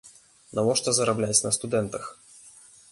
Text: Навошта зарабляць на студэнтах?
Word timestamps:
Навошта 0.59 0.89
зарабляць 1.01 1.39
на 1.45 1.51
студэнтах? 1.59 2.03